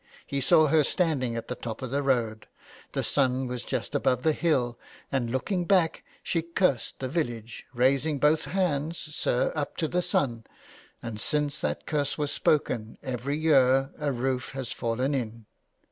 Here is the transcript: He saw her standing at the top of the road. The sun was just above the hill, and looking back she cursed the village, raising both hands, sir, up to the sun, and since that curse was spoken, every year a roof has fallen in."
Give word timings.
He 0.25 0.41
saw 0.41 0.65
her 0.65 0.83
standing 0.83 1.35
at 1.35 1.47
the 1.47 1.53
top 1.53 1.83
of 1.83 1.91
the 1.91 2.01
road. 2.01 2.47
The 2.93 3.03
sun 3.03 3.45
was 3.45 3.63
just 3.63 3.93
above 3.93 4.23
the 4.23 4.31
hill, 4.33 4.79
and 5.11 5.29
looking 5.29 5.65
back 5.65 6.03
she 6.23 6.41
cursed 6.41 6.97
the 6.97 7.07
village, 7.07 7.67
raising 7.71 8.17
both 8.17 8.45
hands, 8.45 8.97
sir, 8.97 9.51
up 9.55 9.77
to 9.77 9.87
the 9.87 10.01
sun, 10.01 10.45
and 11.03 11.21
since 11.21 11.61
that 11.61 11.85
curse 11.85 12.17
was 12.17 12.31
spoken, 12.31 12.97
every 13.03 13.37
year 13.37 13.91
a 13.99 14.11
roof 14.11 14.53
has 14.53 14.71
fallen 14.71 15.13
in." 15.13 15.45